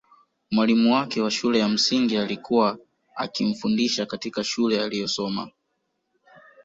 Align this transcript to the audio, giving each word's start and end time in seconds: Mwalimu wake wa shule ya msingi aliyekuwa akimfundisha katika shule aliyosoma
Mwalimu 0.51 0.93
wake 0.93 1.21
wa 1.21 1.31
shule 1.31 1.59
ya 1.59 1.67
msingi 1.69 2.17
aliyekuwa 2.17 2.77
akimfundisha 3.15 4.05
katika 4.05 4.43
shule 4.43 4.83
aliyosoma 4.83 5.51